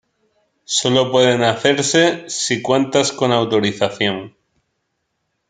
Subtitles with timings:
[0.65, 4.35] solo pueden hacerse si cuentas con autorización